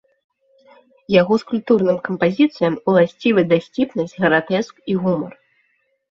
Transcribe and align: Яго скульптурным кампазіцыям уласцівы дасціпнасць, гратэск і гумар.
Яго 1.21 1.33
скульптурным 1.41 1.99
кампазіцыям 2.07 2.77
уласцівы 2.93 3.41
дасціпнасць, 3.51 4.17
гратэск 4.23 4.81
і 4.95 4.97
гумар. 5.05 5.37